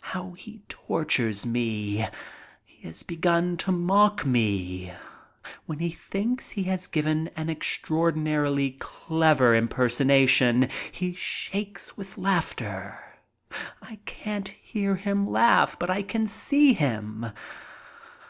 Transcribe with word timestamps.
How 0.00 0.32
he 0.32 0.62
tortures 0.70 1.44
me! 1.44 2.06
He 2.64 2.82
has 2.88 3.02
begun 3.02 3.58
to 3.58 3.70
mock 3.70 4.24
me. 4.24 4.94
When 5.66 5.78
he 5.78 5.90
thinks 5.90 6.52
he 6.52 6.62
has 6.62 6.86
given 6.86 7.28
an 7.36 7.50
extraordinarily 7.50 8.76
clever 8.80 9.54
impersonation 9.54 10.70
he 10.90 11.12
shakes 11.12 11.98
with 11.98 12.16
laughter. 12.16 12.98
I 13.82 13.96
can't 14.06 14.48
hear 14.48 14.96
him 14.96 15.26
laugh. 15.26 15.78
But 15.78 15.90
I 15.90 16.02
see 16.24 16.72
him. 16.72 17.26